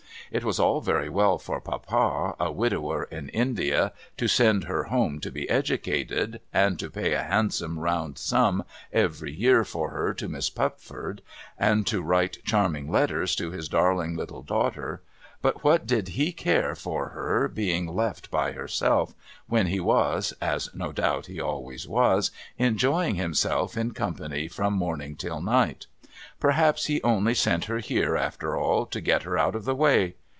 [0.33, 5.19] It was all very well for Papa, a widower in India, to send her home
[5.19, 10.29] to be eduoitcd, and to pay a handsome round sum every year for her to
[10.29, 11.21] Miss Pupford,
[11.57, 15.01] and to write charming letters to his darling little daughter;
[15.41, 19.13] but what did he care for her being left by herself,
[19.47, 25.17] when he was (as no doubt he always was) enjoying himself in company from morning
[25.17, 25.87] till night?
[26.39, 30.15] Perhaps he only sent her here, after all, to get her out of the way.